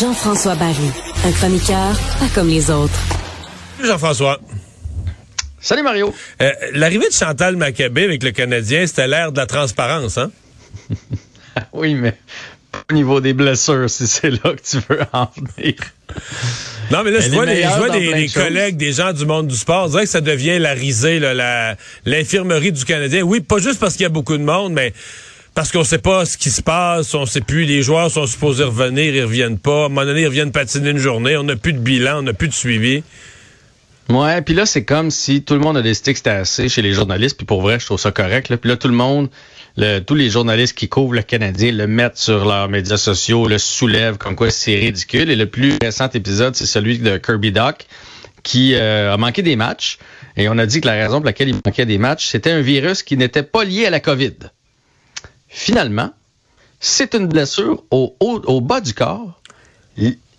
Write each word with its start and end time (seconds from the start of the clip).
Jean-François 0.00 0.56
Barry, 0.56 0.90
un 1.24 1.32
chroniqueur 1.32 1.98
pas 2.18 2.28
comme 2.34 2.48
les 2.48 2.70
autres. 2.70 2.98
Jean-François. 3.82 4.38
Salut 5.58 5.82
Mario. 5.82 6.12
Euh, 6.42 6.50
L'arrivée 6.72 7.08
de 7.08 7.14
Chantal 7.14 7.56
Maccabé 7.56 8.04
avec 8.04 8.22
le 8.22 8.32
Canadien, 8.32 8.86
c'était 8.86 9.06
l'ère 9.08 9.32
de 9.32 9.38
la 9.38 9.46
transparence, 9.46 10.18
hein? 10.18 10.30
oui, 11.72 11.94
mais 11.94 12.14
au 12.90 12.94
niveau 12.94 13.22
des 13.22 13.32
blessures, 13.32 13.88
si 13.88 14.06
c'est 14.06 14.30
là 14.30 14.54
que 14.54 14.62
tu 14.62 14.78
veux 14.86 15.00
en 15.14 15.30
venir. 15.56 15.74
Non, 16.90 17.02
mais 17.02 17.10
là, 17.10 17.20
je 17.20 17.30
vois, 17.30 17.46
des, 17.46 17.62
je 17.62 17.78
vois 17.78 17.88
des, 17.88 18.12
des 18.12 18.28
collègues, 18.28 18.76
des 18.76 18.92
gens 18.92 19.14
du 19.14 19.24
monde 19.24 19.46
du 19.46 19.56
sport, 19.56 19.88
dire 19.88 20.00
que 20.00 20.06
ça 20.06 20.20
devient 20.20 20.58
la 20.58 20.72
risée, 20.72 21.20
l'infirmerie 22.04 22.72
du 22.72 22.84
Canadien. 22.84 23.22
Oui, 23.22 23.40
pas 23.40 23.58
juste 23.58 23.80
parce 23.80 23.94
qu'il 23.94 24.02
y 24.02 24.06
a 24.06 24.10
beaucoup 24.10 24.36
de 24.36 24.44
monde, 24.44 24.74
mais 24.74 24.92
parce 25.56 25.72
qu'on 25.72 25.84
sait 25.84 25.98
pas 25.98 26.26
ce 26.26 26.36
qui 26.36 26.50
se 26.50 26.60
passe, 26.60 27.14
on 27.14 27.24
sait 27.24 27.40
plus, 27.40 27.64
les 27.64 27.82
joueurs 27.82 28.10
sont 28.10 28.26
supposés 28.26 28.62
revenir, 28.62 29.14
ils 29.14 29.22
reviennent 29.22 29.58
pas. 29.58 29.84
À 29.84 29.86
un 29.86 29.88
moment 29.88 30.04
donné, 30.04 30.20
ils 30.20 30.26
reviennent 30.26 30.52
patiner 30.52 30.90
une 30.90 30.98
journée, 30.98 31.34
on 31.38 31.44
n'a 31.44 31.56
plus 31.56 31.72
de 31.72 31.78
bilan, 31.78 32.18
on 32.18 32.22
n'a 32.22 32.34
plus 32.34 32.48
de 32.48 32.52
suivi. 32.52 33.02
Ouais, 34.10 34.42
puis 34.42 34.54
là, 34.54 34.66
c'est 34.66 34.84
comme 34.84 35.10
si 35.10 35.42
tout 35.42 35.54
le 35.54 35.60
monde 35.60 35.78
a 35.78 35.82
décidé 35.82 36.12
que 36.12 36.18
c'était 36.18 36.28
assez 36.28 36.68
chez 36.68 36.82
les 36.82 36.92
journalistes, 36.92 37.38
puis 37.38 37.46
pour 37.46 37.62
vrai, 37.62 37.80
je 37.80 37.86
trouve 37.86 37.98
ça 37.98 38.12
correct. 38.12 38.50
Là. 38.50 38.58
Puis 38.58 38.68
là, 38.68 38.76
tout 38.76 38.88
le 38.88 38.94
monde, 38.94 39.30
tous 40.06 40.14
les 40.14 40.28
journalistes 40.28 40.76
qui 40.76 40.90
couvrent 40.90 41.14
le 41.14 41.22
Canadien 41.22 41.72
le 41.72 41.86
mettent 41.86 42.18
sur 42.18 42.44
leurs 42.44 42.68
médias 42.68 42.98
sociaux, 42.98 43.48
le 43.48 43.56
soulèvent, 43.56 44.18
comme 44.18 44.36
quoi 44.36 44.50
c'est 44.50 44.76
ridicule. 44.76 45.30
Et 45.30 45.36
le 45.36 45.46
plus 45.46 45.78
récent 45.82 46.10
épisode, 46.10 46.54
c'est 46.54 46.66
celui 46.66 46.98
de 46.98 47.16
Kirby 47.16 47.50
Doc, 47.50 47.86
qui 48.42 48.74
euh, 48.74 49.14
a 49.14 49.16
manqué 49.16 49.40
des 49.40 49.56
matchs. 49.56 49.96
Et 50.36 50.50
on 50.50 50.58
a 50.58 50.66
dit 50.66 50.82
que 50.82 50.86
la 50.86 50.92
raison 50.92 51.16
pour 51.16 51.24
laquelle 51.24 51.48
il 51.48 51.54
manquait 51.64 51.86
des 51.86 51.96
matchs, 51.96 52.26
c'était 52.26 52.50
un 52.50 52.60
virus 52.60 53.02
qui 53.02 53.16
n'était 53.16 53.42
pas 53.42 53.64
lié 53.64 53.86
à 53.86 53.90
la 53.90 54.00
COVID. 54.00 54.34
Finalement, 55.56 56.12
c'est 56.80 57.14
une 57.14 57.28
blessure 57.28 57.82
au, 57.90 58.14
au, 58.20 58.60
bas 58.60 58.82
du 58.82 58.92
corps. 58.92 59.40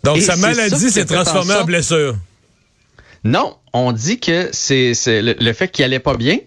Donc, 0.04 0.22
sa 0.22 0.36
maladie 0.36 0.92
s'est 0.92 1.06
transformée 1.06 1.56
en, 1.56 1.66
blessure. 1.66 2.16
Non, 3.24 3.58
on 3.74 3.94
dit 3.94 4.20
que 4.20 4.50
c'est 4.52 4.94
le, 5.08 5.54
fait 5.54 5.70
qu'il 5.70 5.84
allait 5.84 5.98
pas 5.98 6.16
bien 6.16 6.38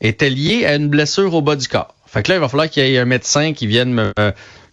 était 0.00 0.30
lié 0.30 0.64
à 0.64 0.76
une 0.76 0.88
blessure 0.88 1.34
au 1.34 1.42
bas 1.42 1.54
du 1.54 1.68
corps. 1.68 1.94
Fait 2.06 2.22
que 2.22 2.30
là, 2.30 2.38
il 2.38 2.40
va 2.40 2.48
falloir 2.48 2.70
qu'il 2.70 2.82
y 2.82 2.94
ait 2.94 2.98
un 2.98 3.04
médecin 3.04 3.52
qui 3.52 3.66
vienne 3.66 3.92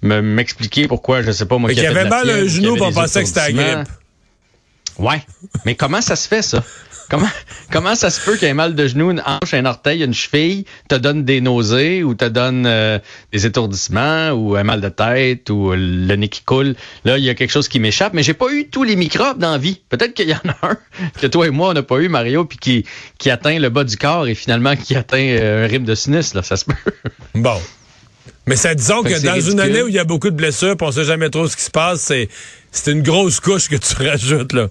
me 0.02 0.22
m'expliquer 0.22 0.88
pourquoi, 0.88 1.22
je 1.22 1.32
sais 1.32 1.46
pas 1.46 1.58
moi. 1.58 1.68
Mais 1.68 1.76
qui 1.76 1.86
avait 1.86 2.08
mal 2.08 2.30
un 2.30 2.48
genou, 2.48 2.78
on 2.80 2.94
pensait 2.94 3.22
que 3.22 3.28
c'était 3.28 3.52
la 3.52 3.52
grippe. 3.52 3.90
Ouais. 4.98 5.22
Mais 5.66 5.76
comment 5.76 6.02
ça 6.02 6.16
se 6.16 6.28
fait, 6.28 6.42
ça? 6.42 6.64
Comment, 7.10 7.30
comment 7.72 7.94
ça 7.94 8.10
se 8.10 8.20
peut 8.20 8.38
ait 8.44 8.54
mal 8.54 8.74
de 8.74 8.88
genou, 8.88 9.12
une 9.12 9.22
hanche, 9.26 9.54
un 9.54 9.66
orteil, 9.66 10.04
une 10.04 10.14
cheville, 10.14 10.66
te 10.90 10.96
donne 10.96 11.24
des 11.24 11.40
nausées 11.40 12.04
ou 12.04 12.16
te 12.16 12.26
donne 12.26 12.66
euh, 12.66 12.98
des 13.32 13.46
étourdissements 13.46 14.32
ou 14.32 14.56
un 14.56 14.64
mal 14.64 14.82
de 14.82 14.90
tête 14.90 15.50
ou 15.52 15.72
le 15.72 16.16
nez 16.16 16.30
qui 16.30 16.42
coule? 16.42 16.76
Là, 17.04 17.20
il 17.20 17.24
y 17.24 17.30
a 17.30 17.36
quelque 17.36 17.52
chose 17.52 17.68
qui 17.68 17.80
m'échappe, 17.80 18.14
mais 18.14 18.24
j'ai 18.24 18.34
pas 18.34 18.52
eu 18.52 18.70
tous 18.70 18.84
les 18.84 18.96
microbes 18.96 19.38
dans 19.38 19.52
la 19.52 19.58
vie. 19.60 19.82
Peut-être 19.90 20.16
qu'il 20.16 20.30
y 20.30 20.34
en 20.34 20.50
a 20.50 20.70
un 20.70 20.78
que 21.22 21.28
toi 21.28 21.46
et 21.46 21.52
moi, 21.52 21.70
on 21.70 21.74
n'a 21.74 21.84
pas 21.84 22.00
eu, 22.00 22.10
Mario, 22.10 22.46
puis 22.46 22.58
qui, 22.58 22.86
qui 23.20 23.30
atteint 23.30 23.60
le 23.60 23.70
bas 23.70 23.84
du 23.84 23.98
corps 23.98 24.28
et 24.28 24.34
finalement 24.34 24.76
qui 24.76 24.96
atteint 24.96 25.18
euh, 25.20 25.66
un 25.66 25.68
rythme 25.68 25.86
de 25.86 25.96
sinus. 25.96 26.34
Là, 26.34 26.42
ça 26.42 26.58
se 26.58 26.66
peut. 26.66 26.74
Bon. 27.36 27.62
Mais 28.48 28.56
ça 28.56 28.76
disons 28.76 29.02
que, 29.02 29.24
dans 29.24 29.40
une 29.40 29.60
année 29.60 29.82
où 29.82 29.88
il 29.88 29.96
y 29.96 30.00
a 30.00 30.04
beaucoup 30.04 30.30
de 30.30 30.36
blessures, 30.36 30.76
on 30.80 30.92
sait 30.92 31.04
jamais 31.04 31.30
trop 31.30 31.48
ce 31.48 31.56
qui 31.56 31.64
se 31.64 31.72
passe, 31.72 32.02
c'est 32.02 32.30
c'est 32.72 32.92
une 32.92 33.02
grosse 33.02 33.40
couche 33.40 33.70
que 33.70 33.76
tu 33.76 33.94
rajoutes 34.08 34.54
là. 34.54 34.68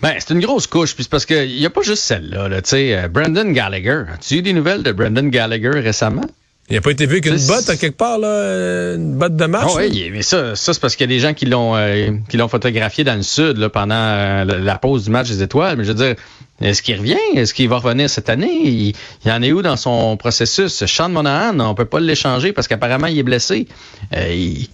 Ben, 0.00 0.14
c'est 0.18 0.32
une 0.32 0.40
grosse 0.40 0.66
couche, 0.66 0.94
puis 0.94 1.02
c'est 1.02 1.10
parce 1.10 1.26
qu'il 1.26 1.48
n'y 1.48 1.66
a 1.66 1.70
pas 1.70 1.82
juste 1.82 2.04
celle-là. 2.04 2.48
Là, 2.48 2.62
tu 2.62 2.70
sais, 2.70 2.96
euh, 2.96 3.08
Brandon 3.08 3.50
Gallagher. 3.50 4.04
As-tu 4.14 4.36
eu 4.36 4.42
des 4.42 4.52
nouvelles 4.52 4.84
de 4.84 4.92
Brandon 4.92 5.24
Gallagher 5.24 5.70
récemment? 5.70 6.24
Il 6.70 6.74
n'a 6.76 6.82
pas 6.82 6.90
été 6.90 7.06
vu 7.06 7.20
qu'une 7.20 7.34
botte 7.46 7.68
à 7.68 7.76
quelque 7.76 7.96
part, 7.96 8.18
là, 8.18 8.28
euh, 8.28 8.96
une 8.96 9.18
botte 9.18 9.34
de 9.34 9.46
marche. 9.46 9.72
Oh, 9.74 9.78
oui, 9.78 10.10
mais 10.12 10.22
ça, 10.22 10.54
ça 10.54 10.74
c'est 10.74 10.80
parce 10.80 10.94
qu'il 10.94 11.10
y 11.10 11.12
a 11.12 11.14
des 11.14 11.18
gens 11.18 11.34
qui 11.34 11.46
l'ont 11.46 11.74
euh, 11.74 12.10
qui 12.28 12.36
l'ont 12.36 12.48
photographié 12.48 13.04
dans 13.04 13.14
le 13.14 13.22
sud 13.22 13.56
là, 13.56 13.70
pendant 13.70 14.44
la 14.44 14.78
pause 14.78 15.04
du 15.04 15.10
match 15.10 15.28
des 15.28 15.42
étoiles. 15.42 15.76
Mais 15.76 15.84
je 15.84 15.92
veux 15.92 15.94
dire, 15.94 16.14
est-ce 16.60 16.82
qu'il 16.82 16.96
revient? 16.96 17.16
Est-ce 17.34 17.54
qu'il 17.54 17.68
va 17.68 17.78
revenir 17.78 18.10
cette 18.10 18.28
année? 18.28 18.60
Il, 18.64 18.94
il, 19.24 19.30
en 19.30 19.42
est 19.42 19.52
où 19.52 19.62
dans 19.62 19.76
son 19.76 20.16
processus? 20.16 20.84
Sean 20.86 21.08
Monahan, 21.08 21.58
on 21.60 21.74
peut 21.74 21.84
pas 21.84 22.00
l'échanger 22.00 22.52
parce 22.52 22.68
qu'apparemment 22.68 23.06
il 23.06 23.18
est 23.18 23.22
blessé. 23.22 23.66
il, 24.12 24.68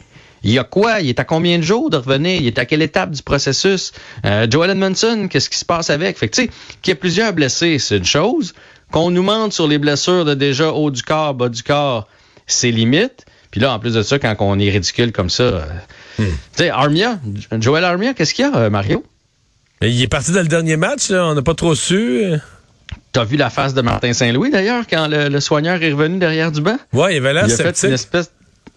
il 0.45 0.53
y 0.53 0.59
a 0.59 0.65
quoi? 0.65 1.01
Il 1.01 1.09
est 1.09 1.19
à 1.19 1.25
combien 1.25 1.59
de 1.59 1.63
jours 1.63 1.91
de 1.91 1.97
revenir? 1.97 2.41
Il 2.41 2.47
est 2.47 2.59
à 2.59 2.67
quelle 2.67 2.83
étape 2.83 3.11
du 3.11 3.23
processus? 3.23 3.93
Euh, 4.27 4.47
Joel 4.49 4.71
Edmondson, 4.71 5.27
qu'est-ce 5.29 5.49
qui 5.49 5.59
se 5.59 5.65
passe 5.65 5.89
avec? 5.89 6.19
Fait 6.19 6.29
que, 6.29 6.37
tu 6.37 6.43
sais, 6.43 6.51
qu'il 6.83 6.91
y 6.91 6.93
ait 6.93 6.97
plusieurs 6.97 7.33
blessés, 7.33 7.79
c'est 7.79 7.97
une 7.97 8.05
chose. 8.05 8.53
Qu'on 8.93 9.11
nous 9.11 9.23
mente 9.23 9.55
sur 9.55 9.67
les 9.67 9.79
blessures 9.79 10.27
de 10.27 10.35
déjà 10.35 10.71
haut 10.71 10.91
du 10.91 11.03
corps, 11.03 11.35
bas 11.35 11.49
du 11.49 11.63
corps, 11.63 12.07
c'est 12.47 12.71
limite. 12.71 13.25
Puis 13.51 13.61
là, 13.61 13.73
en 13.73 13.79
plus 13.79 13.95
de 13.95 14.03
ça, 14.03 14.19
quand 14.19 14.37
on 14.41 14.59
est 14.59 14.71
ridicule 14.71 15.13
comme 15.13 15.31
ça, 15.31 15.45
euh, 15.45 15.63
hmm. 16.19 16.25
tu 16.25 16.35
sais, 16.57 16.69
Armia, 16.69 17.19
Joel 17.59 17.85
Armia, 17.85 18.13
qu'est-ce 18.13 18.35
qu'il 18.35 18.45
y 18.45 18.49
a, 18.49 18.55
euh, 18.55 18.71
Mario? 18.71 19.03
Il 19.87 20.03
est 20.03 20.09
parti 20.09 20.33
dans 20.33 20.41
le 20.41 20.49
dernier 20.49 20.77
match, 20.77 21.11
on 21.11 21.35
n'a 21.35 21.43
pas 21.43 21.55
trop 21.55 21.75
su. 21.75 22.23
T'as 23.13 23.25
vu 23.25 23.37
la 23.37 23.51
face 23.51 23.75
de 23.75 23.83
Martin 23.83 24.13
Saint-Louis 24.13 24.51
d'ailleurs 24.51 24.85
quand 24.89 25.09
le, 25.09 25.41
soigneur 25.41 25.83
est 25.83 25.93
revenu 25.93 26.19
derrière 26.19 26.51
du 26.51 26.61
banc? 26.61 26.77
Ouais, 26.93 27.15
il 27.15 27.19
avait 27.19 27.35
l'air 27.35 27.51
sceptique. 27.51 27.77
Fait 27.77 27.87
une 27.89 27.95
espèce 27.95 28.31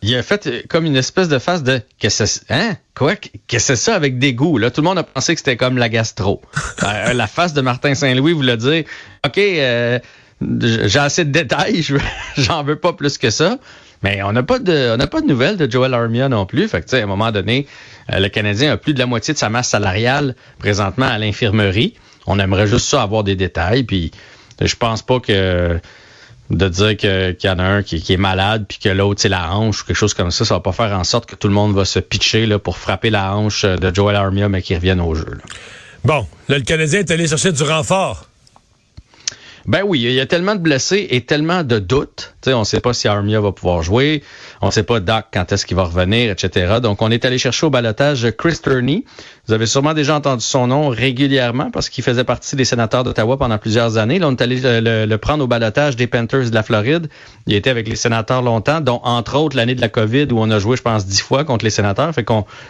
il 0.03 0.15
a 0.15 0.21
fait 0.21 0.47
euh, 0.47 0.61
comme 0.69 0.85
une 0.85 0.95
espèce 0.95 1.27
de 1.27 1.39
face 1.39 1.63
de 1.63 1.81
que 1.99 2.09
c'est 2.09 2.43
hein? 2.51 2.75
Quoi? 2.95 3.15
Que 3.15 3.57
c'est 3.57 3.75
ça 3.75 3.95
avec 3.95 4.19
des 4.19 4.33
goûts 4.33 4.59
là? 4.59 4.69
Tout 4.69 4.81
le 4.81 4.87
monde 4.87 4.99
a 4.99 5.03
pensé 5.03 5.33
que 5.33 5.39
c'était 5.39 5.57
comme 5.57 5.77
la 5.77 5.89
gastro 5.89 6.41
euh, 6.83 7.13
la 7.13 7.27
face 7.27 7.53
de 7.53 7.61
Martin 7.61 7.95
Saint-Louis 7.95 8.33
voulait 8.33 8.57
dire 8.57 8.83
ok 9.25 9.37
euh, 9.37 9.99
j'ai 10.39 10.99
assez 10.99 11.25
de 11.25 11.31
détails 11.31 11.83
j'en 12.37 12.63
veux 12.63 12.75
pas 12.75 12.93
plus 12.93 13.17
que 13.17 13.31
ça 13.31 13.57
mais 14.03 14.21
on 14.23 14.31
n'a 14.31 14.43
pas 14.43 14.59
de 14.59 14.91
on 14.93 14.97
n'a 14.97 15.07
pas 15.07 15.21
de 15.21 15.27
nouvelles 15.27 15.57
de 15.57 15.69
Joel 15.69 15.93
Armia 15.93 16.29
non 16.29 16.45
plus 16.45 16.67
fait 16.67 16.81
que 16.81 16.85
tu 16.85 16.91
sais 16.91 17.01
à 17.01 17.03
un 17.03 17.07
moment 17.07 17.31
donné 17.31 17.67
le 18.09 18.27
Canadien 18.27 18.71
a 18.71 18.77
plus 18.77 18.93
de 18.93 18.99
la 18.99 19.05
moitié 19.05 19.33
de 19.33 19.39
sa 19.39 19.49
masse 19.49 19.69
salariale 19.69 20.35
présentement 20.59 21.07
à 21.07 21.17
l'infirmerie 21.17 21.93
on 22.25 22.39
aimerait 22.39 22.67
juste 22.67 22.87
ça 22.87 23.01
avoir 23.01 23.23
des 23.23 23.35
détails 23.35 23.83
puis 23.83 24.11
je 24.61 24.75
pense 24.75 25.01
pas 25.01 25.19
que 25.19 25.79
de 26.49 26.69
dire 26.69 26.95
qu'il 26.95 27.37
y 27.43 27.49
en 27.49 27.59
a 27.59 27.63
un 27.63 27.83
qui, 27.83 28.01
est 28.13 28.17
malade 28.17 28.65
puis 28.67 28.79
que 28.79 28.89
l'autre 28.89 29.21
c'est 29.21 29.29
la 29.29 29.53
hanche 29.53 29.81
ou 29.81 29.85
quelque 29.85 29.97
chose 29.97 30.13
comme 30.13 30.31
ça, 30.31 30.45
ça 30.45 30.55
va 30.55 30.59
pas 30.61 30.71
faire 30.71 30.97
en 30.97 31.03
sorte 31.03 31.25
que 31.25 31.35
tout 31.35 31.47
le 31.47 31.53
monde 31.53 31.75
va 31.75 31.85
se 31.85 31.99
pitcher 31.99 32.45
là, 32.45 32.57
pour 32.57 32.77
frapper 32.77 33.09
la 33.09 33.35
hanche 33.35 33.65
de 33.65 33.93
Joel 33.93 34.15
Armia 34.15 34.47
mais 34.47 34.61
qu'il 34.61 34.77
revienne 34.77 35.01
au 35.01 35.13
jeu. 35.13 35.37
Bon, 36.05 36.25
là, 36.47 36.57
le 36.57 36.63
Canadien 36.63 36.99
est 36.99 37.11
allé 37.11 37.27
chercher 37.27 37.51
du 37.51 37.63
renfort. 37.63 38.27
Ben 39.65 39.83
oui, 39.85 39.99
il 40.01 40.13
y 40.13 40.21
a 40.21 40.25
tellement 40.25 40.55
de 40.55 40.61
blessés 40.61 41.07
et 41.09 41.25
tellement 41.25 41.63
de 41.63 41.79
doutes. 41.79 42.35
On 42.53 42.59
ne 42.59 42.65
sait 42.65 42.79
pas 42.79 42.93
si 42.93 43.07
Armia 43.07 43.39
va 43.39 43.51
pouvoir 43.51 43.81
jouer. 43.81 44.23
On 44.61 44.67
ne 44.67 44.71
sait 44.71 44.83
pas 44.83 44.99
Doc 44.99 45.25
quand 45.33 45.51
est-ce 45.51 45.65
qu'il 45.65 45.77
va 45.77 45.83
revenir, 45.83 46.31
etc. 46.31 46.77
Donc, 46.81 47.01
on 47.01 47.11
est 47.11 47.25
allé 47.25 47.37
chercher 47.37 47.65
au 47.65 47.69
balotage 47.69 48.27
Chris 48.37 48.59
Turney. 48.61 49.05
Vous 49.47 49.53
avez 49.53 49.65
sûrement 49.65 49.93
déjà 49.93 50.15
entendu 50.15 50.43
son 50.43 50.67
nom 50.67 50.89
régulièrement 50.89 51.71
parce 51.71 51.89
qu'il 51.89 52.03
faisait 52.03 52.23
partie 52.23 52.55
des 52.55 52.65
sénateurs 52.65 53.03
d'Ottawa 53.03 53.37
pendant 53.37 53.57
plusieurs 53.57 53.97
années. 53.97 54.19
Là, 54.19 54.27
on 54.27 54.31
est 54.31 54.41
allé 54.41 54.59
le, 54.61 55.15
prendre 55.17 55.43
au 55.43 55.47
balotage 55.47 55.95
des 55.95 56.07
Panthers 56.07 56.49
de 56.49 56.55
la 56.55 56.63
Floride. 56.63 57.07
Il 57.45 57.53
était 57.55 57.69
avec 57.69 57.87
les 57.87 57.95
sénateurs 57.95 58.41
longtemps, 58.41 58.81
dont 58.81 58.99
entre 59.03 59.37
autres 59.37 59.55
l'année 59.55 59.75
de 59.75 59.81
la 59.81 59.89
COVID 59.89 60.27
où 60.31 60.39
on 60.39 60.49
a 60.51 60.59
joué, 60.59 60.77
je 60.77 60.81
pense, 60.81 61.05
dix 61.05 61.21
fois 61.21 61.43
contre 61.43 61.63
les 61.63 61.71
sénateurs. 61.71 62.11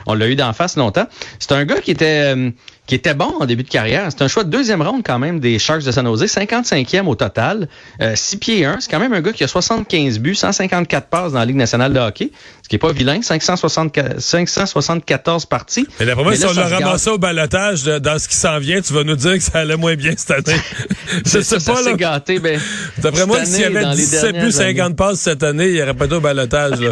On, 0.06 0.14
l'a 0.14 0.28
eu 0.28 0.36
d'en 0.36 0.54
face 0.54 0.78
longtemps. 0.78 1.08
C'est 1.40 1.52
un 1.52 1.66
gars 1.66 1.82
qui 1.82 1.92
était... 1.92 2.36
Euh, 2.36 2.52
qui 2.88 2.96
était 2.96 3.14
bon 3.14 3.34
en 3.40 3.46
début 3.46 3.64
de 3.64 3.70
carrière. 3.70 4.08
C'est 4.10 4.24
un 4.24 4.28
choix 4.28 4.46
de 4.46 4.50
deuxième 4.50 4.82
ronde 4.82 5.02
quand 5.06 5.20
même 5.20 5.40
des 5.40 5.60
Sharks 5.60 5.84
de 5.84 5.92
San 5.92 6.06
Jose, 6.06 6.24
55e 6.24 7.06
au 7.06 7.16
total, 7.16 7.68
euh, 8.02 8.14
6 8.16 8.38
pieds 8.38 8.66
1. 8.66 8.80
C'est 8.80 8.90
quand 8.90 9.00
même 9.00 9.14
un 9.14 9.22
gars 9.22 9.34
qui 9.34 9.44
a 9.44 9.48
75 9.68 10.20
buts, 10.20 10.36
154 10.36 11.08
passes 11.08 11.34
dans 11.34 11.40
la 11.40 11.46
Ligue 11.46 11.58
nationale 11.58 11.94
de 11.94 12.00
hockey. 12.00 12.32
Ce 12.68 12.70
qui 12.70 12.76
n'est 12.76 12.80
pas 12.80 12.92
vilain, 12.92 13.22
574 13.22 15.46
parties. 15.46 15.88
Mais 16.02 16.06
d'après 16.06 16.24
moi, 16.26 16.36
si 16.36 16.46
on 16.46 16.52
l'a 16.52 16.68
ramassé 16.68 17.10
au 17.10 17.18
balotage 17.18 17.86
dans 17.86 18.20
ce 18.20 18.28
qui 18.28 18.36
s'en 18.36 18.60
vient, 18.60 18.82
tu 18.82 18.92
vas 18.92 19.06
nous 19.06 19.16
dire 19.16 19.36
que 19.36 19.40
ça 19.40 19.60
allait 19.60 19.78
moins 19.78 19.96
bien 19.96 20.12
cette 20.18 20.50
année. 20.50 20.60
Je 21.26 21.40
sais 21.40 21.60
pas, 21.60 21.82
là. 21.82 21.94
gâté, 21.94 22.40
ben, 22.40 22.60
D'après 22.98 23.26
moi, 23.26 23.46
s'il 23.46 23.62
y 23.62 23.64
avait 23.64 23.96
17 23.96 24.40
plus 24.40 24.52
50 24.52 24.98
passes 24.98 25.22
cette 25.22 25.44
année, 25.44 25.68
il 25.68 25.76
n'y 25.76 25.82
aurait 25.82 25.94
pas 25.94 26.14
au 26.14 26.20
balotage, 26.20 26.82
là. 26.82 26.92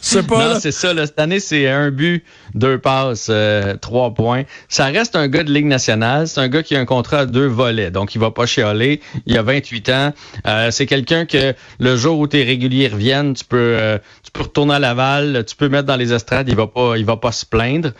Je 0.00 0.08
sais 0.08 0.22
pas. 0.22 0.54
Non, 0.54 0.60
c'est 0.60 0.72
ça. 0.72 0.94
Là, 0.94 1.06
cette 1.06 1.18
année, 1.18 1.40
c'est 1.40 1.68
un 1.68 1.90
but, 1.90 2.24
deux 2.54 2.78
passes, 2.78 3.28
euh, 3.30 3.76
trois 3.80 4.14
points. 4.14 4.44
Ça 4.68 4.86
reste 4.86 5.16
un 5.16 5.28
gars 5.28 5.42
de 5.42 5.52
Ligue 5.52 5.66
nationale. 5.66 6.28
C'est 6.28 6.40
un 6.40 6.48
gars 6.48 6.62
qui 6.62 6.76
a 6.76 6.80
un 6.80 6.84
contrat 6.84 7.20
à 7.20 7.26
deux 7.26 7.46
volets. 7.46 7.90
Donc, 7.90 8.14
il 8.14 8.20
va 8.20 8.30
pas 8.30 8.46
chialer. 8.46 9.00
Il 9.26 9.36
a 9.38 9.42
28 9.42 9.88
ans. 9.90 10.12
Euh, 10.46 10.70
c'est 10.70 10.86
quelqu'un 10.86 11.24
que 11.24 11.54
le 11.78 11.96
jour 11.96 12.18
où 12.18 12.26
tes 12.26 12.42
réguliers 12.42 12.88
reviennent, 12.88 13.34
tu 13.34 13.44
peux, 13.44 13.58
euh, 13.58 13.98
tu 14.22 14.30
peux 14.32 14.42
retourner 14.52 14.74
à 14.74 14.78
Laval, 14.78 15.44
tu 15.46 15.56
peux 15.56 15.68
mettre 15.68 15.86
dans 15.86 15.96
les 15.96 16.12
estrades. 16.12 16.48
Il 16.48 16.56
va 16.56 16.66
pas, 16.66 16.96
il 16.96 17.04
va 17.04 17.16
pas 17.16 17.32
se 17.32 17.46
plaindre. 17.46 17.92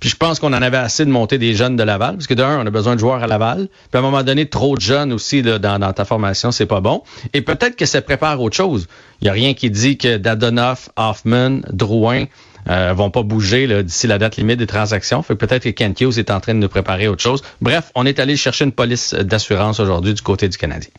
puis 0.00 0.08
je 0.08 0.16
pense 0.16 0.40
qu'on 0.40 0.52
en 0.52 0.62
avait 0.62 0.76
assez 0.76 1.04
de 1.04 1.10
monter 1.10 1.38
des 1.38 1.54
jeunes 1.54 1.76
de 1.76 1.82
Laval. 1.82 2.16
Parce 2.16 2.26
que 2.26 2.34
d'un, 2.34 2.58
on 2.60 2.66
a 2.66 2.70
besoin 2.70 2.94
de 2.94 3.00
joueurs 3.00 3.22
à 3.22 3.26
Laval. 3.26 3.68
Puis 3.68 3.96
à 3.96 3.98
un 3.98 4.02
moment 4.02 4.22
donné, 4.22 4.46
trop 4.46 4.76
de 4.76 4.80
jeunes 4.80 5.12
aussi 5.12 5.42
dans, 5.42 5.78
dans 5.78 5.92
ta 5.92 6.04
formation, 6.04 6.50
c'est 6.50 6.66
pas 6.66 6.80
bon. 6.80 7.02
Et 7.32 7.42
peut-être 7.42 7.76
que 7.76 7.86
ça 7.86 8.02
prépare 8.02 8.40
autre 8.42 8.56
chose. 8.56 8.88
Il 9.20 9.26
y 9.26 9.28
a 9.28 9.32
rien 9.32 9.54
qui 9.54 9.70
dit 9.70 9.96
que 9.96 10.16
Dadonoff, 10.16 10.90
Hoffman, 10.96 11.60
Drouin 11.72 12.24
euh, 12.68 12.92
vont 12.94 13.10
pas 13.10 13.22
bouger 13.22 13.82
d'ici 13.82 14.06
la 14.06 14.18
date 14.18 14.36
limite 14.36 14.58
des 14.58 14.66
transactions. 14.66 15.22
Fait 15.22 15.36
peut-être 15.36 15.62
que 15.62 15.70
Kent 15.70 16.00
Hughes 16.00 16.18
est 16.18 16.30
en 16.30 16.40
train 16.40 16.54
de 16.54 16.58
nous 16.58 16.68
préparer 16.68 17.08
autre 17.08 17.22
chose. 17.22 17.42
Bref, 17.60 17.90
on 17.94 18.04
est 18.04 18.18
allé 18.18 18.36
chercher 18.36 18.64
une 18.64 18.72
police 18.72 19.14
d'assurance 19.14 19.80
aujourd'hui 19.80 20.14
du 20.14 20.22
côté 20.22 20.48
du 20.48 20.58
Canadien. 20.58 20.90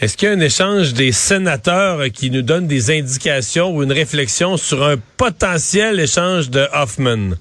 Est-ce 0.00 0.16
qu'il 0.16 0.28
y 0.28 0.32
a 0.32 0.34
un 0.34 0.40
échange 0.40 0.92
des 0.92 1.12
sénateurs 1.12 2.00
qui 2.12 2.30
nous 2.30 2.42
donne 2.42 2.66
des 2.66 2.90
indications 2.90 3.74
ou 3.74 3.82
une 3.82 3.92
réflexion 3.92 4.56
sur 4.56 4.82
un 4.82 4.96
potentiel 5.16 6.00
échange 6.00 6.50
de 6.50 6.66
Hoffman? 6.72 7.36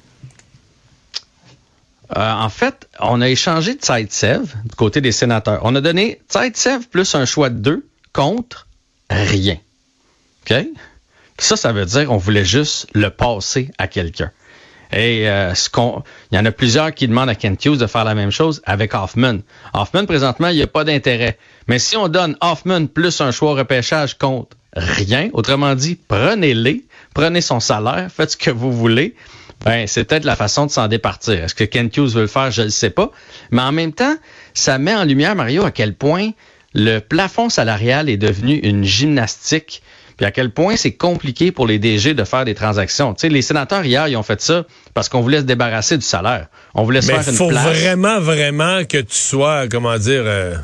Euh, 2.15 2.31
en 2.31 2.50
fait, 2.50 2.88
on 3.00 3.21
a 3.21 3.29
échangé 3.29 3.73
Tsaitsev 3.73 4.53
du 4.65 4.75
côté 4.75 5.01
des 5.01 5.11
sénateurs. 5.11 5.61
On 5.63 5.73
a 5.75 5.81
donné 5.81 6.21
Tsaitsev 6.29 6.88
plus 6.91 7.15
un 7.15 7.25
choix 7.25 7.50
de 7.50 7.57
deux 7.57 7.88
contre 8.11 8.67
rien. 9.09 9.57
OK? 10.45 10.55
Ça, 11.39 11.55
ça 11.55 11.71
veut 11.71 11.85
dire 11.85 12.05
qu'on 12.05 12.17
voulait 12.17 12.45
juste 12.45 12.88
le 12.94 13.09
passer 13.09 13.71
à 13.79 13.88
quelqu'un. 13.88 14.31
Et 14.95 15.29
euh, 15.29 15.53
ce 15.55 15.69
qu'on, 15.69 16.03
il 16.31 16.35
y 16.35 16.39
en 16.39 16.45
a 16.45 16.51
plusieurs 16.51 16.93
qui 16.93 17.07
demandent 17.07 17.29
à 17.29 17.35
Kent 17.35 17.65
Hughes 17.65 17.77
de 17.77 17.87
faire 17.87 18.03
la 18.03 18.15
même 18.15 18.31
chose 18.31 18.61
avec 18.65 18.93
Hoffman. 18.93 19.39
Hoffman, 19.73 20.05
présentement, 20.05 20.49
il 20.49 20.55
n'y 20.55 20.61
a 20.61 20.67
pas 20.67 20.83
d'intérêt. 20.83 21.37
Mais 21.67 21.79
si 21.79 21.97
on 21.97 22.07
donne 22.07 22.37
Hoffman 22.41 22.87
plus 22.87 23.21
un 23.21 23.31
choix 23.31 23.55
repêchage 23.55 24.17
contre 24.17 24.55
rien, 24.75 25.29
autrement 25.33 25.75
dit, 25.75 25.97
prenez-les, 26.07 26.83
prenez 27.13 27.41
son 27.41 27.59
salaire, 27.59 28.07
faites 28.15 28.31
ce 28.31 28.37
que 28.37 28.51
vous 28.51 28.71
voulez, 28.71 29.15
ben, 29.65 29.87
c'est 29.87 30.03
peut-être 30.03 30.25
la 30.25 30.35
façon 30.35 30.65
de 30.65 30.71
s'en 30.71 30.87
départir. 30.87 31.43
Est-ce 31.43 31.55
que 31.55 31.63
Kent 31.63 31.95
Hughes 31.97 32.09
veut 32.09 32.21
le 32.21 32.27
faire? 32.27 32.51
Je 32.51 32.63
ne 32.63 32.69
sais 32.69 32.89
pas. 32.89 33.11
Mais 33.51 33.61
en 33.61 33.71
même 33.71 33.93
temps, 33.93 34.15
ça 34.53 34.77
met 34.77 34.93
en 34.93 35.05
lumière, 35.05 35.35
Mario, 35.35 35.63
à 35.63 35.71
quel 35.71 35.93
point 35.93 36.31
le 36.73 36.99
plafond 36.99 37.49
salarial 37.49 38.09
est 38.09 38.17
devenu 38.17 38.55
une 38.55 38.83
gymnastique 38.83 39.81
puis 40.18 40.25
à 40.25 40.31
quel 40.31 40.51
point 40.51 40.75
c'est 40.75 40.94
compliqué 40.94 41.51
pour 41.51 41.68
les 41.68 41.80
DG 41.80 42.13
de 42.13 42.24
faire 42.24 42.45
des 42.45 42.56
transactions. 42.56 43.13
Tu 43.13 43.21
sais, 43.21 43.30
les 43.30 43.42
sénateurs 43.42 43.86
hier, 43.86 44.07
ils 44.07 44.18
ont 44.18 44.24
fait 44.24 44.42
ça 44.42 44.65
parce 44.94 45.10
qu'on 45.10 45.21
voulait 45.21 45.39
se 45.39 45.45
débarrasser 45.45 45.98
du 45.98 46.06
salaire. 46.06 46.48
On 46.74 46.83
voulait 46.83 47.01
se 47.01 47.07
faire 47.07 47.18
une 47.18 47.24
place. 47.24 47.38
faut 47.38 47.50
vraiment, 47.50 48.19
vraiment 48.19 48.83
que 48.86 49.00
tu 49.00 49.15
sois, 49.15 49.68
comment 49.68 49.98
dire... 49.98 50.24
Euh... 50.25 50.56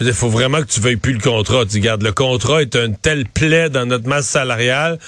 Il 0.00 0.12
faut 0.12 0.30
vraiment 0.30 0.58
que 0.60 0.66
tu 0.66 0.80
veuilles 0.80 0.96
plus 0.96 1.12
le 1.12 1.20
contrat. 1.20 1.64
Tu 1.64 1.78
gardes, 1.78 2.02
le 2.02 2.12
contrat 2.12 2.62
est 2.62 2.74
un 2.76 2.92
tel 2.92 3.26
plaie 3.26 3.70
dans 3.70 3.86
notre 3.86 4.08
masse 4.08 4.26
salariale 4.26 4.98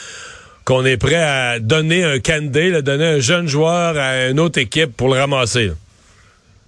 qu'on 0.65 0.85
est 0.85 0.97
prêt 0.97 1.23
à 1.23 1.59
donner 1.59 2.05
un 2.05 2.21
candidat, 2.21 2.81
donner 2.83 3.07
un 3.07 3.19
jeune 3.19 3.49
joueur 3.49 3.97
à 3.99 4.29
une 4.29 4.41
autre 4.41 4.59
équipe 4.59 4.97
pour 4.97 5.13
le 5.13 5.21
ramasser. 5.21 5.73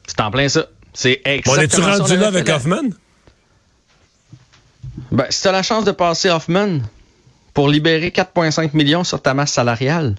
C'est 0.07 0.21
en 0.21 0.31
plein 0.31 0.49
ça. 0.49 0.67
C'est 0.93 1.21
exactement 1.25 1.57
On 1.57 1.61
est-tu 1.61 1.81
rendu 2.01 2.17
là 2.17 2.27
avec 2.29 2.49
Hoffman? 2.49 2.91
Ben, 5.13 5.27
si 5.31 5.43
tu 5.43 5.49
as 5.49 5.53
la 5.53 5.63
chance 5.63 5.85
de 5.85 5.93
passer 5.93 6.31
Hoffman, 6.31 6.81
pour 7.56 7.70
libérer 7.70 8.11
4,5 8.11 8.76
millions 8.76 9.03
sur 9.03 9.23
ta 9.23 9.32
masse 9.32 9.53
salariale. 9.53 10.14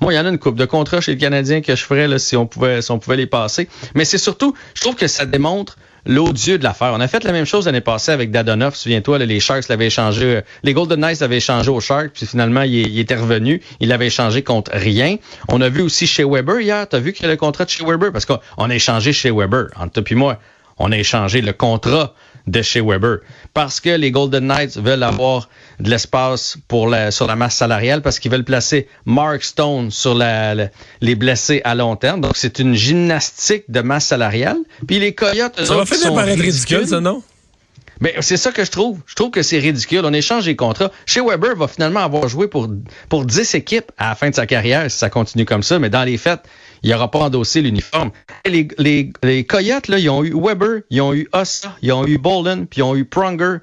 Moi, 0.00 0.12
il 0.12 0.16
y 0.16 0.18
en 0.18 0.26
a 0.26 0.30
une 0.30 0.38
coupe 0.38 0.56
de 0.56 0.64
contrats 0.64 1.00
chez 1.00 1.12
le 1.12 1.20
Canadien 1.20 1.60
que 1.60 1.76
je 1.76 1.84
ferais 1.84 2.08
là, 2.08 2.18
si 2.18 2.36
on 2.36 2.44
pouvait 2.44 2.82
si 2.82 2.92
les 3.10 3.26
passer. 3.26 3.68
Mais 3.94 4.04
c'est 4.04 4.18
surtout, 4.18 4.52
je 4.74 4.80
trouve 4.80 4.96
que 4.96 5.06
ça 5.06 5.26
démontre 5.26 5.78
l'odieux 6.06 6.58
de 6.58 6.64
l'affaire. 6.64 6.90
On 6.92 6.98
a 6.98 7.06
fait 7.06 7.22
la 7.22 7.30
même 7.30 7.44
chose 7.44 7.66
l'année 7.66 7.80
passée 7.80 8.10
avec 8.10 8.32
Dadonoff. 8.32 8.74
Souviens-toi, 8.74 9.18
les 9.18 9.38
Sharks 9.38 9.68
l'avaient 9.68 9.86
échangé, 9.86 10.40
les 10.64 10.72
Golden 10.72 10.98
Knights 10.98 11.20
l'avaient 11.20 11.36
échangé 11.36 11.70
aux 11.70 11.78
Sharks, 11.78 12.10
puis 12.12 12.26
finalement, 12.26 12.62
il, 12.62 12.98
était 12.98 13.14
revenu. 13.14 13.62
Il 13.78 13.86
l'avait 13.90 14.08
échangé 14.08 14.42
contre 14.42 14.72
rien. 14.74 15.18
On 15.46 15.60
a 15.60 15.68
vu 15.68 15.82
aussi 15.82 16.08
chez 16.08 16.24
Weber 16.24 16.58
hier. 16.58 16.88
Tu 16.88 16.96
as 16.96 16.98
vu 16.98 17.12
qu'il 17.12 17.26
y 17.26 17.28
a 17.28 17.30
le 17.30 17.36
contrat 17.36 17.64
de 17.64 17.70
chez 17.70 17.84
Weber? 17.84 18.10
Parce 18.10 18.24
qu'on 18.24 18.40
a 18.70 18.74
échangé 18.74 19.12
chez 19.12 19.30
Weber. 19.30 19.66
Entre 19.76 20.02
toi 20.02 20.04
et 20.10 20.14
moi, 20.16 20.40
on 20.78 20.90
a 20.90 20.98
échangé 20.98 21.42
le 21.42 21.52
contrat 21.52 22.12
de 22.46 22.62
chez 22.62 22.80
Weber. 22.80 23.18
Parce 23.54 23.80
que 23.80 23.90
les 23.90 24.10
Golden 24.10 24.46
Knights 24.46 24.76
veulent 24.76 25.02
avoir 25.02 25.48
de 25.80 25.90
l'espace 25.90 26.56
pour 26.68 26.88
la, 26.88 27.10
sur 27.10 27.26
la 27.26 27.36
masse 27.36 27.56
salariale, 27.56 28.02
parce 28.02 28.18
qu'ils 28.18 28.30
veulent 28.30 28.44
placer 28.44 28.88
Mark 29.04 29.42
Stone 29.42 29.90
sur 29.90 30.14
la, 30.14 30.54
les 31.00 31.14
blessés 31.14 31.60
à 31.64 31.74
long 31.74 31.96
terme. 31.96 32.20
Donc, 32.20 32.36
c'est 32.36 32.58
une 32.58 32.74
gymnastique 32.74 33.64
de 33.68 33.80
masse 33.80 34.06
salariale. 34.06 34.58
Puis 34.86 34.98
les 34.98 35.14
Coyotes, 35.14 35.64
Ça 35.64 35.76
va 35.76 35.84
faire 35.84 36.14
paraître 36.14 36.42
ridicule, 36.42 36.86
ça, 36.86 37.00
non? 37.00 37.22
Mais 38.00 38.14
c'est 38.20 38.36
ça 38.36 38.52
que 38.52 38.64
je 38.64 38.70
trouve. 38.70 39.00
Je 39.06 39.14
trouve 39.14 39.30
que 39.30 39.42
c'est 39.42 39.58
ridicule. 39.58 40.02
On 40.04 40.12
échange 40.12 40.46
les 40.46 40.56
contrats. 40.56 40.90
Chez 41.06 41.20
Weber 41.20 41.56
va 41.56 41.68
finalement 41.68 42.00
avoir 42.00 42.28
joué 42.28 42.48
pour, 42.48 42.68
pour 43.08 43.24
10 43.24 43.54
équipes 43.54 43.90
à 43.96 44.10
la 44.10 44.14
fin 44.14 44.30
de 44.30 44.34
sa 44.34 44.46
carrière 44.46 44.90
si 44.90 44.98
ça 44.98 45.10
continue 45.10 45.44
comme 45.44 45.62
ça. 45.62 45.78
Mais 45.78 45.90
dans 45.90 46.04
les 46.04 46.18
faits, 46.18 46.40
il 46.82 46.90
n'aura 46.90 47.10
pas 47.10 47.20
endossé 47.20 47.62
l'uniforme. 47.62 48.10
Les, 48.44 48.68
les, 48.78 49.12
les, 49.22 49.44
Coyotes, 49.44 49.88
là, 49.88 49.98
ils 49.98 50.10
ont 50.10 50.22
eu 50.22 50.34
Weber, 50.34 50.82
ils 50.90 51.00
ont 51.00 51.14
eu 51.14 51.28
Ossa, 51.32 51.76
ils 51.82 51.92
ont 51.92 52.06
eu 52.06 52.18
Bolden, 52.18 52.66
puis 52.66 52.80
ils 52.80 52.82
ont 52.82 52.94
eu 52.94 53.04
Pronger, 53.04 53.58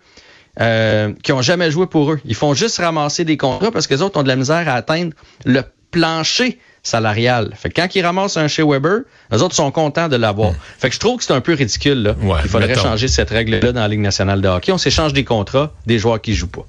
euh, 0.59 1.13
qui 1.23 1.31
ont 1.31 1.41
jamais 1.41 1.71
joué 1.71 1.87
pour 1.87 2.11
eux. 2.11 2.19
Ils 2.25 2.35
font 2.35 2.53
juste 2.53 2.77
ramasser 2.77 3.25
des 3.25 3.37
contrats 3.37 3.71
parce 3.71 3.87
que 3.87 3.93
les 3.93 4.01
autres 4.01 4.19
ont 4.19 4.23
de 4.23 4.27
la 4.27 4.35
misère 4.35 4.67
à 4.67 4.73
atteindre 4.73 5.13
le 5.45 5.63
plancher 5.91 6.59
salarial. 6.83 7.53
Fait 7.55 7.69
que 7.69 7.81
quand 7.81 7.95
ils 7.95 8.05
ramassent 8.05 8.37
un 8.37 8.47
chez 8.47 8.61
Weber, 8.61 8.99
les 9.31 9.41
autres 9.41 9.55
sont 9.55 9.71
contents 9.71 10.09
de 10.09 10.17
l'avoir. 10.17 10.51
Hmm. 10.51 10.57
Fait 10.77 10.89
que 10.89 10.95
je 10.95 10.99
trouve 10.99 11.17
que 11.17 11.23
c'est 11.23 11.33
un 11.33 11.41
peu 11.41 11.53
ridicule. 11.53 12.03
Là. 12.03 12.15
Il 12.43 12.49
faudrait 12.49 12.75
changer 12.75 13.07
cette 13.07 13.29
règle-là 13.29 13.71
dans 13.71 13.81
la 13.81 13.87
Ligue 13.87 14.01
nationale 14.01 14.41
de 14.41 14.47
hockey. 14.47 14.71
On 14.71 14.77
s'échange 14.77 15.13
des 15.13 15.23
contrats 15.23 15.73
des 15.85 15.97
joueurs 15.97 16.21
qui 16.21 16.33
jouent 16.35 16.47
pas. 16.47 16.67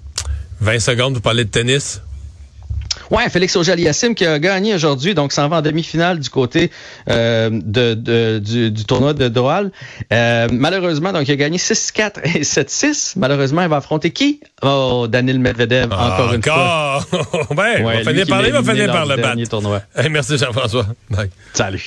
20 0.60 0.78
secondes, 0.78 1.14
vous 1.14 1.20
parlez 1.20 1.44
de 1.44 1.50
tennis? 1.50 2.00
Ouais, 3.10 3.28
Félix 3.28 3.56
Auger-Aliassime 3.56 4.14
qui 4.14 4.26
a 4.26 4.38
gagné 4.38 4.74
aujourd'hui, 4.74 5.14
donc 5.14 5.32
s'en 5.32 5.48
va 5.48 5.58
en 5.58 5.62
demi-finale 5.62 6.18
du 6.20 6.30
côté 6.30 6.70
euh, 7.08 7.50
de, 7.52 8.38
du, 8.38 8.84
tournoi 8.84 9.14
de 9.14 9.28
Dohal. 9.28 9.70
Euh, 10.12 10.48
malheureusement, 10.52 11.12
donc 11.12 11.28
il 11.28 11.32
a 11.32 11.36
gagné 11.36 11.58
6-4 11.58 12.36
et 12.36 12.42
7-6. 12.42 13.14
Malheureusement, 13.16 13.62
il 13.62 13.68
va 13.68 13.76
affronter 13.76 14.10
qui? 14.10 14.40
Oh, 14.62 15.06
Daniel 15.08 15.38
Medvedev, 15.38 15.92
encore 15.92 16.32
une 16.32 16.42
fois. 16.42 17.00
ben, 17.50 17.56
ouais, 17.56 18.00
on 18.00 18.02
va 18.02 18.10
finir 18.10 18.26
par, 18.26 18.42
le, 18.42 18.50
va 18.50 18.62
finir 18.62 18.92
par 18.92 19.06
le 19.06 19.16
battre. 19.16 19.48
Tournoi. 19.48 19.82
merci 20.10 20.38
Jean-François. 20.38 20.86
Salut. 21.52 21.82